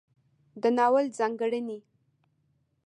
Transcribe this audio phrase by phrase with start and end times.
[0.61, 1.77] د ناول ځانګړنې